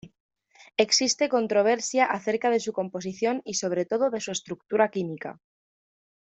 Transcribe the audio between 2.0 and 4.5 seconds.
acerca de su composición y sobre todo de su